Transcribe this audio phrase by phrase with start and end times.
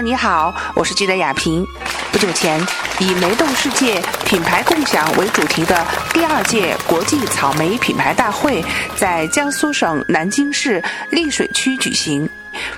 [0.00, 1.66] 你好，我是记者雅萍。
[2.12, 2.60] 不久前，
[2.98, 8.62] 以“梅动世界，品牌共享”为主题的第二届国际草莓品牌大会
[8.94, 12.28] 在江苏省南京市溧水区举行。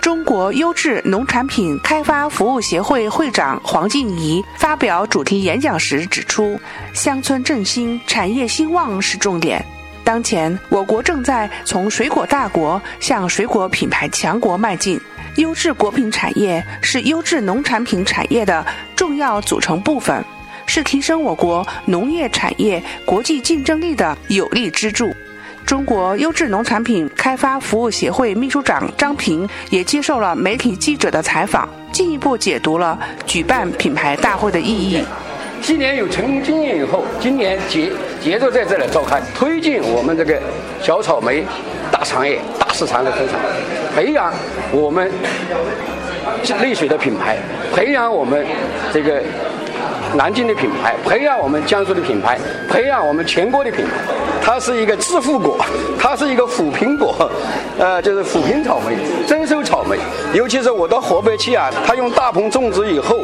[0.00, 6.60] 中国优质农产品开发服务协会会长黄静怡发表主题演讲时指出，
[6.94, 9.64] 乡村振兴、产业兴旺是重点。
[10.04, 15.00] 当前，我国正在从水果大国向水果品牌强国迈进。
[15.38, 18.64] 优质果品产业是优质农产品产业的
[18.96, 20.24] 重要组成部分，
[20.66, 25.14] 是提升我国农业产业国际竞争力的有力支柱。
[25.64, 35.04] 中国优质农产品开发服务协会秘书长张平也接受了媒体记者的采访，进一步解读了举办品牌大会的意义。
[35.62, 40.40] 今年有成功经验以后，今年接接着在这里召开，推进我们这个
[40.82, 41.44] 小草莓
[41.92, 43.38] 大产业、大市场的生产，
[43.98, 44.32] 培养
[44.70, 45.10] 我们
[46.62, 47.36] 丽水的品牌，
[47.74, 48.46] 培养我们
[48.92, 49.20] 这个。
[50.14, 52.38] 南京的品牌，培养我们江苏的品牌，
[52.70, 53.90] 培养我们全国的品牌。
[54.40, 55.58] 它是一个致富果，
[56.00, 57.30] 它是一个扶贫果，
[57.78, 59.77] 呃，就是扶贫草莓、增收草
[60.34, 63.20] 尤其是我到河北去啊，它用大棚种植以后，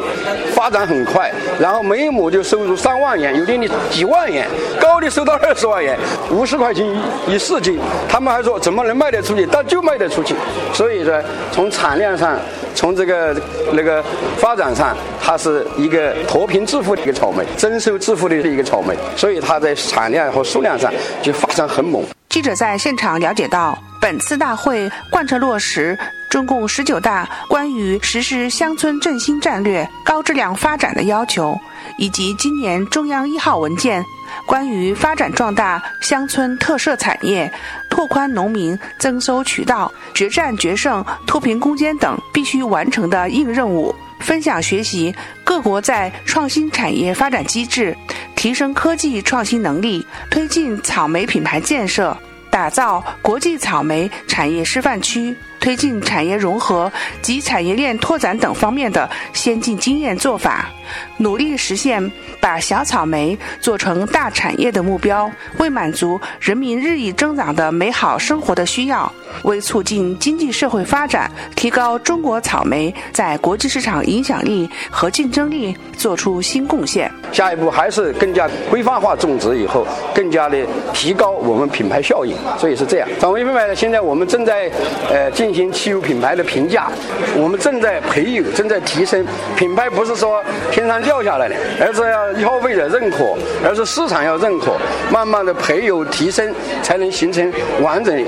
[0.55, 4.47] 发展很快，然后每一亩就收入三万元，有的你几万元，
[4.81, 5.99] 高的收到二十万元，
[6.31, 6.87] 五十块钱
[7.27, 7.79] 一四斤。
[8.09, 9.47] 他们还说怎么能卖得出去？
[9.51, 10.35] 但就卖得出去。
[10.73, 12.39] 所以说，从产量上。
[12.77, 13.33] 从这个
[13.73, 14.03] 那个
[14.37, 20.93] 发展上，它是一个脱贫致富的一个草莓，增收致富的一个草莓，所以它在产量和数量上
[21.23, 22.03] 就发展很猛。
[22.35, 25.97] 记者在现场了解到，本次大会贯彻落实
[26.29, 31.57] 中共十九大关于实施乡村振兴战略高质量发展的要求，
[31.97, 34.05] 以及今年中央一号文件。
[34.47, 37.49] 关于发展壮大乡村特色产业、
[37.89, 47.97] 拓宽农民增收渠道、决战决胜脱贫攻坚等必须完成的硬任务，分享学习各国在创新产业发展机制、
[48.35, 52.17] 提升科技创新能力、推进草莓品牌建设、
[52.55, 60.71] 打造国际草莓产业示范区、推进产业融合及产业链拓展等方面的先进经验做法，
[61.19, 62.11] 努力实现。
[62.41, 69.11] 把小草莓做成大产业的目标，为满足人民日益增长的美好生活的需要，
[69.45, 77.11] 为促进经济社会发展、提高中国草莓在国际市场影响力和竞争力做出新贡献。
[77.33, 80.59] 下一步还是更加规范化种植，以后更加的
[80.93, 82.37] 提高我们品牌效应。
[82.59, 84.71] 所以是这样，草莓品牌呢，现在我们正在
[85.11, 86.91] 呃进行汽油品牌的评价，
[87.37, 89.25] 我们正在培育，正在提升
[89.57, 92.25] 品牌，不是说天上掉下来的，而是要。
[92.45, 93.35] 消费者认可，
[93.65, 94.77] 而是市场要认可，
[95.11, 97.51] 慢慢的培有提升，才能形成
[97.81, 98.25] 完整、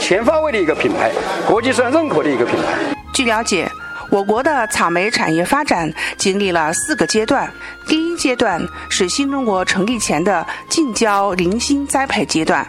[0.00, 1.10] 全方位的一个品牌，
[1.46, 2.96] 国际上认可的一个品牌。
[3.12, 3.70] 据了解，
[4.10, 7.50] 我国的草莓产业发展经历了四个阶段。
[7.86, 12.64] 第一阶段是新中国成立前的近郊零星栽培阶段；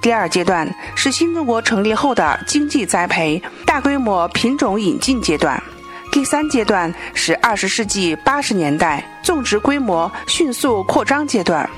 [0.00, 5.62] 第二阶段是新中国成立后的经济栽培大规模品种引进阶段。
[6.10, 11.68] 第三阶段是二十世纪八十年代种植规模迅速扩张阶段，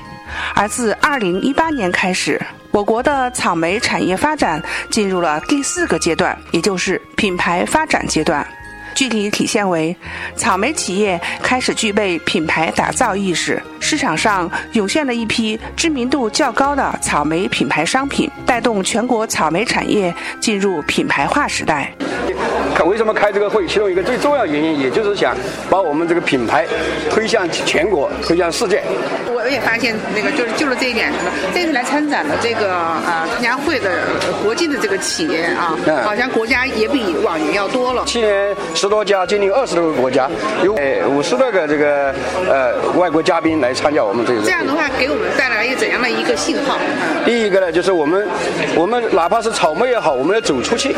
[0.55, 8.45] 而自二零一八年开始，我国的草莓产业发展进入了第四个阶段，也就是品牌发展阶段。
[8.95, 9.95] 具体体现为，
[10.35, 21.91] 草莓企业开始具备品牌打造意识，市场上涌现了一批知名度较高的草莓品牌商品，带动全国草莓产业进入品牌化时代。
[22.73, 23.67] 看为什么开这个会？
[23.67, 25.35] 其中一个最重要原因，也就是想
[25.69, 26.65] 把我们这个品牌
[27.11, 28.81] 推向全国，推向世界。
[29.27, 31.11] 我也发现，那个就是就是这一点，
[31.53, 33.91] 这次来参展的这个呃参加会的
[34.41, 38.05] 国际的这个企业啊，好像国家也比往年要多了。
[38.05, 40.29] 去年十多家，今年二十多个国家，
[40.63, 40.73] 有
[41.09, 42.15] 五十多个这个
[42.49, 44.41] 呃外国嘉宾来参加我们这个。
[44.41, 46.77] 这样的话，给我们带来一个怎样的一个信号？
[47.25, 48.27] 第一个呢，就是我们
[48.75, 50.95] 我们哪怕是草莓也好，我们要走出去。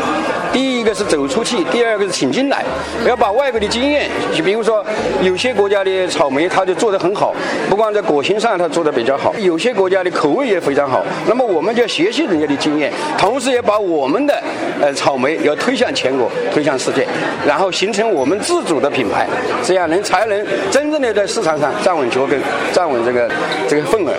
[0.52, 1.64] 第一个是走出去。
[1.66, 2.64] 第二个是请进来，
[3.08, 4.86] 要把外国的经验，就比如说
[5.22, 7.34] 有些国家的草莓，它就做得很好，
[7.70, 11.06] 不光在果形上它做得比较好，有些国家的口味也非常好。
[11.28, 14.44] 那么我们就要学习人家的经验，同时也把我们的
[14.82, 17.08] 呃草莓要推向全国，推向世界，
[17.46, 19.28] 然后形成我们自主的品牌，
[19.64, 22.40] 这样能才能真正的在市场上站稳脚跟，
[22.74, 23.30] 站稳这个
[23.68, 24.14] 这个份额。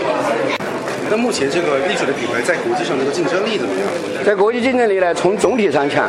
[1.08, 3.88] 那目前这个丽水的品牌在国际上这个竞争力怎么样？
[4.24, 6.08] 在国际竞争力呢，从总体上讲。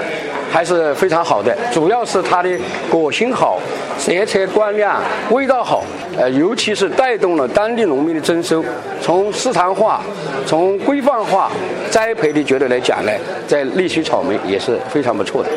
[0.49, 2.49] 还是非常好的，主要是它的
[2.89, 3.59] 果型好，
[3.99, 4.97] 色彩光亮，
[5.29, 5.83] 味道好，
[6.17, 8.63] 呃，尤其是带动了当地农民的增收。
[9.01, 10.01] 从市场化、
[10.45, 11.51] 从规范化
[11.91, 13.11] 栽培的角度来讲呢，
[13.45, 15.49] 在丽水草莓也是非常不错的。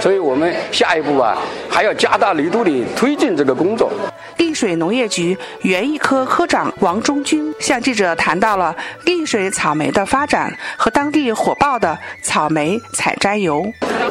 [0.00, 1.36] 所以我们下一步啊，
[1.68, 3.92] 还要加大力度的推进这个工作。
[4.58, 8.74] 水农业局园艺科科长王忠军向记者谈到了
[9.04, 13.64] 丽水草莓的发展和当地火爆的草莓采摘游。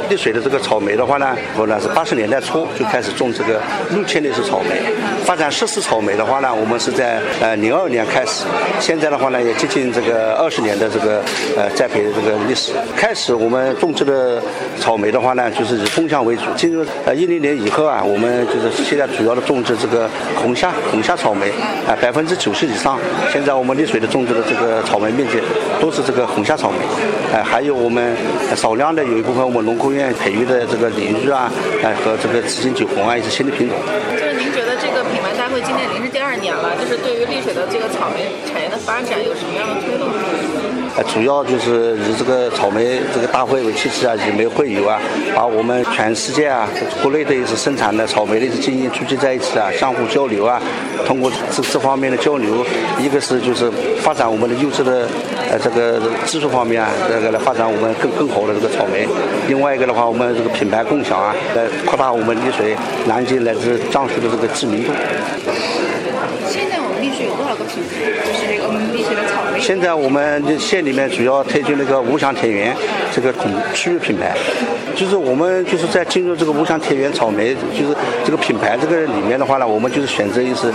[0.09, 3.61] 丽水的这个草莓的话呢，我呢是八十年代初就开始种这个
[3.94, 4.79] 陆千里式草莓，
[5.25, 8.45] 发展湿式草莓的话呢，我们是在呃零二年开始，
[8.79, 11.21] 现在的话呢也接近这个二十年的这个
[11.57, 12.71] 呃栽培的这个历史。
[12.95, 14.41] 开始我们种植的
[14.79, 16.44] 草莓的话呢，就是以风向为主。
[16.55, 20.09] 进入呃一零年以后啊，我们就是现在主要的种植这个。
[20.41, 21.49] 红虾，红虾草莓，
[21.87, 22.97] 啊，百分之九十以上，
[23.31, 25.39] 现在我们丽水的种植的这个草莓面积
[25.81, 26.77] 都是这个红虾草莓，
[27.35, 28.15] 啊，还有我们
[28.55, 31.51] 少量的有一部分我们农科院培育的这个林玉啊，
[31.83, 33.77] 哎和这个紫金酒红啊，一些新的品种。
[34.11, 34.66] 就是您觉得
[35.62, 40.07] 今年已经是第二年了，就是对于丽水的这个草莓产业的发展有什么样的推动？
[41.13, 45.00] 主要就是以这个草莓这个大会为契机啊，以莓会友啊，
[45.36, 46.68] 把我们全世界啊，
[47.04, 50.59] 国内的一些生产的草莓的一些经验聚集在一起啊，相互交流啊。
[51.06, 52.65] 通过这这方面的交流，
[53.00, 53.71] 一个是就是
[54.01, 55.07] 发展我们的优质的
[55.49, 59.07] 呃这个技术方面啊，这个来发展我们更更好的这个草莓。
[59.47, 64.91] 另外一个的话，我们这个品牌共享啊，来扩大我们丽水、南京乃至江苏的这个知名度。
[66.49, 68.11] 现在我们丽水有多少个品牌？
[68.25, 69.55] 就是这个丽水的草莓。
[69.67, 72.73] 现在我们县里面主要推进那个五香田园
[73.13, 74.33] 这个统区域品牌。
[74.95, 77.93] 就是我们就是在进入这个五香田园草莓，就是
[78.23, 80.71] 这个品牌这个里面的话呢，我们就是选择一是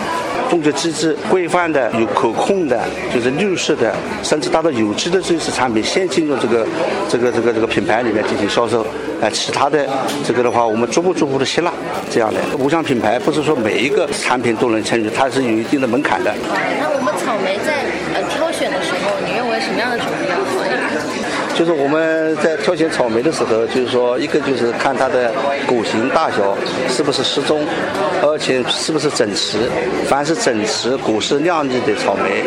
[0.51, 2.79] 种植机制规范的、有可控的，
[3.15, 6.67] 就是绿色的，甚至达到有机的这些产品，先进入这个
[7.09, 8.87] 这个这个这个品牌里面进行销售。
[9.23, 9.89] 呃，其他的
[10.23, 11.73] 这个的话，我们逐步逐步的吸纳
[12.11, 16.35] 这样的五香品牌，不是说每一个产品都能参与，它是有一定的门槛的。
[16.81, 20.41] 那我们草莓在呃挑选的时候，你认为什么样的种子比较好？
[21.55, 25.31] 就是我们在挑选草莓的时候，就是说，一个就是看它的
[25.67, 26.57] 果形大小
[26.89, 27.63] 是不是适中，
[28.23, 29.59] 而且是不是整齐。
[30.09, 32.41] 凡是整齐、果实亮丽的草莓，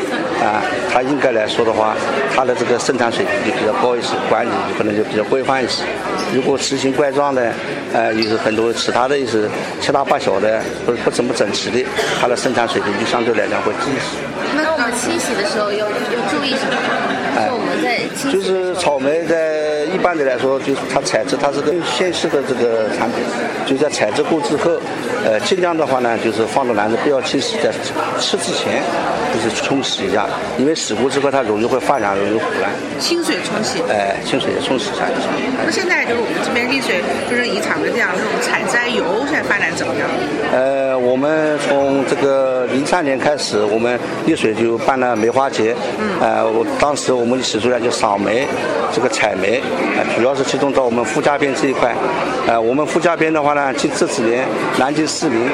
[0.44, 0.60] 啊，
[0.92, 1.96] 它应该来说的话，
[2.36, 5.84] 它的这个生产水平就比较高一些，管理可能就比较规范一些。
[6.34, 7.54] 如果奇形怪状的，
[7.94, 9.38] 呃，有很多其他的一些
[9.80, 11.86] 七大八小的，不不怎么整齐的，
[12.20, 14.18] 它的生产水平就相对来讲会低一些。
[14.58, 17.15] 那我们清洗的时候要要注意什么？
[17.44, 17.96] 说我们在。
[18.32, 19.55] 就是草莓在
[19.96, 23.24] 一般的来说，就是它采摘它是个纤细的这个产品，
[23.66, 24.78] 就在采摘过之后，
[25.24, 27.72] 呃，尽量的话呢，就是放到篮子不要清洗，在
[28.20, 28.84] 吃之前
[29.34, 30.28] 就是冲洗一下，
[30.58, 32.70] 因为洗过之后它容易会发芽，容易腐烂。
[33.00, 33.82] 清水冲洗。
[33.90, 35.30] 哎，清水冲洗一下就行。
[35.66, 37.00] 那现在就是我们这边丽水，
[37.30, 40.10] 就是以厂的这样这种采摘油，现在发展怎么样？
[40.52, 45.74] 呃，我们从这个零三年开始，我们丽水就办了梅花节。
[45.98, 46.20] 嗯。
[46.20, 48.46] 呃，我当时我们起出来就赏梅，
[48.92, 49.62] 这个采梅，
[49.98, 51.94] 呃，主要是集中到我们傅家边这一块。
[52.48, 54.46] 呃，我们傅家边的话呢，近这几年
[54.78, 55.50] 南京市民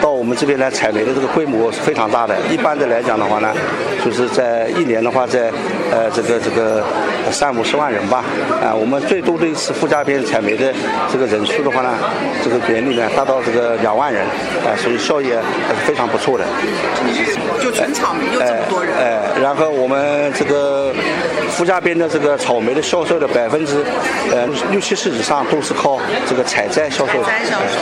[0.00, 2.34] 到我们这边来采煤的这个规模是非常大的。
[2.50, 3.52] 一般的来讲的话呢，
[4.04, 5.50] 就是在一年的话，在
[5.90, 6.82] 呃这个这个
[7.30, 8.24] 三五十万人吧。
[8.62, 10.72] 啊，我们最多的一次附加边采煤的
[11.12, 11.94] 这个人数的话呢，
[12.42, 15.26] 这个园里呢达到这个两万人，啊，所以效益
[15.66, 16.44] 还是非常不错的。
[17.60, 18.94] 就纯草莓就这么多人。
[18.96, 20.92] 哎，然后我们这个
[21.50, 23.84] 附加边的这个草莓的销售的百分之
[24.30, 27.22] 呃六七十以上都是靠这个采摘销售。
[27.24, 27.78] 采摘销售。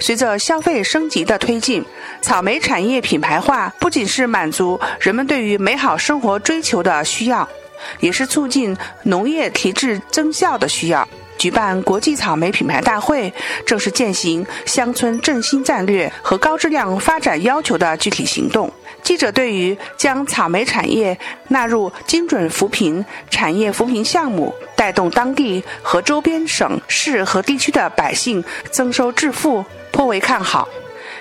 [0.00, 1.84] 随着消费升级的推进，
[2.20, 7.48] 草莓产业品牌化不仅是满足人们对于美好生活追求的需要，
[8.00, 11.06] 也是促进农业提质增效的需要。
[11.36, 13.32] 举办国际草莓品牌大会，
[13.64, 18.68] 正是践行乡村振兴战略和高质量发展要求的具体行动。
[19.04, 21.16] 记者对于将草莓产业
[21.46, 28.42] 纳入精准扶贫产业扶贫项目，带动当地和周边省市和地区的百姓
[28.72, 30.68] 增收致富，颇为看好。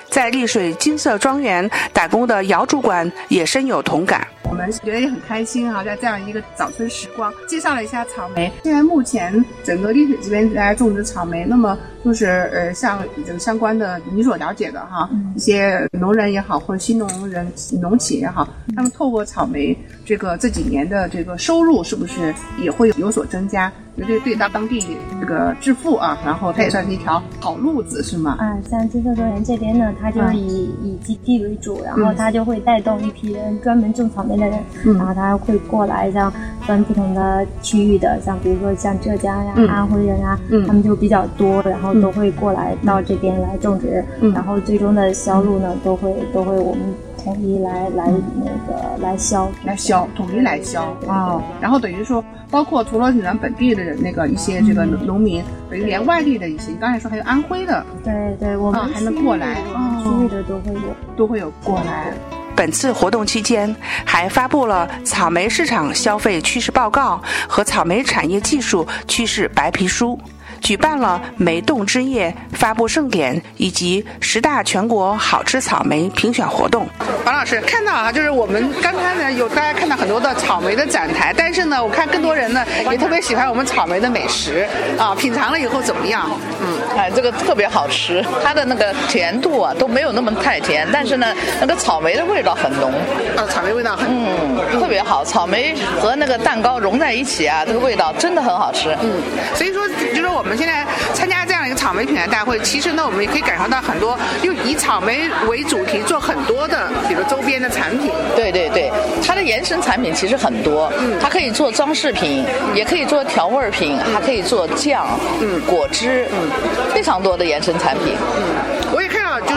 [0.09, 4.27] 在丽水金色庄园打工的姚主管也深有同感。
[4.49, 8.51] 我们觉得也很开心哈，在这样一个早春时光，介绍了一下草莓。
[8.63, 17.45] 现在目前整个丽水这边在种植草莓，那么就是呃，像这个相关的你所了解的哈，一些农人也好，或者新农人、
[17.81, 23.71] 农企也好，他们透过草莓这个这几年的这个收入，是不是也会有所增加？
[23.97, 24.79] 绝对对到当地
[25.19, 28.37] 这个致富啊，然后它也算是一条好路子，是吗？
[28.37, 34.36] 啊，像金色庄园这边呢，它就是以以基地为主，然后它就会带动一批人专门种草莓。
[34.39, 34.59] 的人，
[34.97, 44.03] 然后他会过来，像分不同的区域的，像比如说像浙江呀、安徽人啊，他们就比较多，然后都会过来到这边来种植，
[44.33, 46.81] 然后最终的销路呢，都会都会我们。
[47.23, 49.49] 统一来来那个来销。
[49.65, 50.95] 来销，统一来销。
[51.07, 51.41] 啊。
[51.59, 59.55] 然后等于说，包括除了咱本地的那个一些这个农民，等于连外地的一些，你刚才说还有安徽的，对对，我们还能过来，
[60.01, 60.79] 区域的都会有。
[61.17, 62.13] 都会有过来。
[62.57, 63.73] 本次活动期间，
[64.03, 70.19] 还发布了草莓市场消费趋势报告和草莓产业技术趋势白皮书。
[70.61, 76.87] 举办了梅动之夜发布盛典以及十大全国好吃草莓评选活动。
[77.25, 86.29] 王老师看到啊，就是我们刚才呢有大家看到很多的草莓的展台，但是呢，我看更多人呢也特别喜欢我们草莓的美食啊，品尝了以后怎么样？
[86.61, 92.91] 嗯，哎，这个特别好吃，它的那个甜度啊都没有那么太甜，但是呢，那个草莓的味道很浓。
[93.35, 98.95] 啊，草莓味道很嗯特别好，草莓和那个蛋糕融在一起啊，这个味道真的很好吃。
[99.01, 99.21] 嗯，
[99.53, 100.43] 所以说就是我。
[100.47, 108.09] 我们现在参加这样一个草莓品牌大会，其实呢，我们也可以感受到很多，又以草莓为主题做很多的，比如周边的产品。
[108.33, 108.89] 对对对，
[109.21, 115.05] 它的延伸产品其实很多，嗯，它可以做装饰品，也可以做调味品，还可以做酱，
[115.41, 116.49] 嗯，果汁，嗯，
[116.95, 118.15] 非常多的延伸产品。
[118.37, 118.76] 嗯，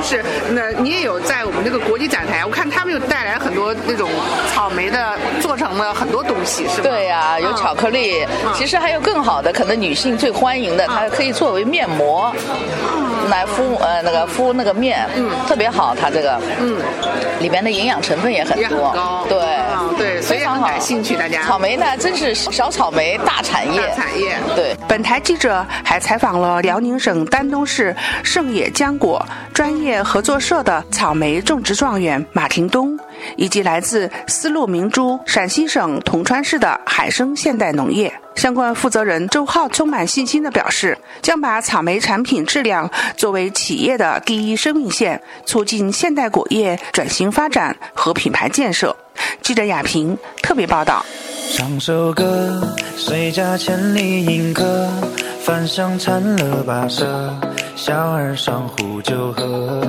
[0.02, 4.08] 是那你也有在我们这个国际展台，我看他们又带来很多那种
[4.52, 6.88] 草莓的做成了很多东西，是吧？
[6.88, 10.86] 对呀，有巧克力，其实还有更好的，可能女性最欢迎的。
[10.86, 12.34] 它可以作为面膜，
[13.30, 15.94] 来敷呃那个敷那个面，嗯，特别好。
[15.94, 16.76] 它这个，嗯，
[17.40, 18.94] 里边的营养成分也很多，
[19.28, 19.38] 对，
[19.96, 21.16] 对，非常感兴趣。
[21.16, 24.36] 大家草莓呢，真是小草莓大产业，大产业。
[24.54, 32.98] 对，本台记者还采访了辽宁省丹东市盛野浆果专业合作社的草莓种植状元马廷东。
[33.36, 48.96] 以及来自丝路明珠陕西省铜川市的海生现代农业相关负责人周浩充满信心地表示，将把草莓产品质量作为企业的第一生命线，促进现代果业转型发展和品牌建设。
[49.42, 51.04] 记者亚平特别报道。
[51.52, 54.88] 唱首歌，谁家千里迎客，
[55.42, 57.34] 饭香馋了跋涉，
[57.76, 59.82] 小儿上壶酒喝。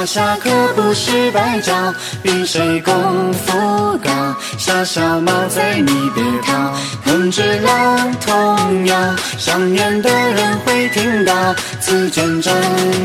[0.00, 1.74] 大侠可不是白叫，
[2.22, 2.94] 比谁功
[3.34, 4.10] 夫高。
[4.56, 6.72] 小小毛贼你别逃，
[7.04, 8.96] 哼只老童谣，
[9.36, 11.54] 想念的人会听到。
[11.82, 12.54] 此间正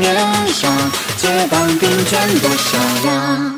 [0.00, 0.16] 年
[0.54, 0.70] 少，
[1.18, 2.78] 结伴并肩多逍
[3.10, 3.55] 遥。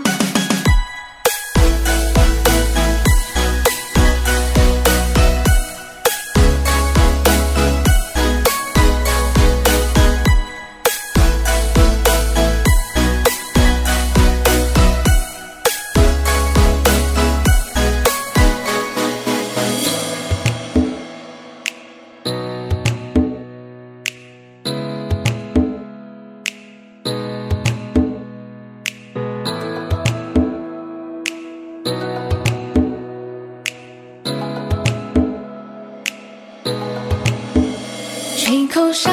[38.49, 39.11] 吹口哨，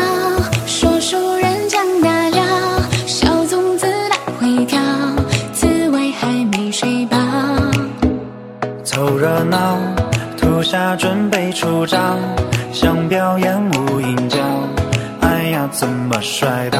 [0.66, 2.42] 说书人讲大料，
[3.06, 4.80] 小粽子来回跳，
[5.52, 7.18] 滋味还没睡饱。
[8.86, 9.78] 凑热闹，
[10.38, 12.00] 土下准备出招，
[12.72, 14.38] 想表演无影脚，
[15.20, 16.80] 哎呀，怎么摔倒？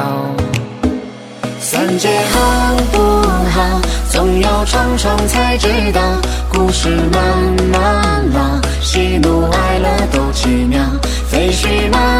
[1.60, 2.98] 三界好不
[3.50, 3.80] 好？
[4.08, 6.00] 总要尝尝才知道。
[6.48, 7.22] 故事慢
[7.70, 10.80] 慢老，喜怒哀乐都奇妙，
[11.28, 12.15] 废墟慢。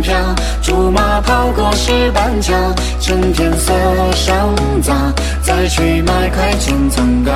[0.00, 2.54] 城飘，竹马跑过石板桥，
[3.00, 3.72] 趁天色
[4.14, 4.94] 尚早，
[5.42, 7.32] 再去买块千层糕。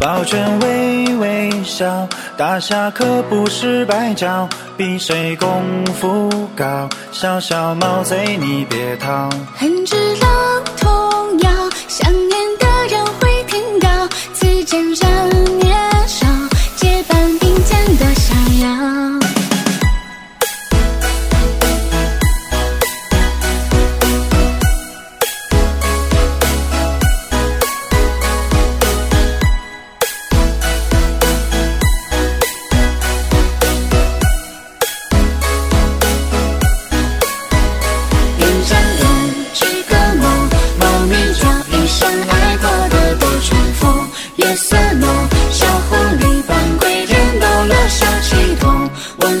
[0.00, 5.62] 抱拳微微笑，大侠可不是白叫，比谁功
[6.00, 6.88] 夫高。
[7.12, 9.28] 小小毛贼你别逃，
[9.58, 10.28] 哼支老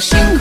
[0.00, 0.33] 心。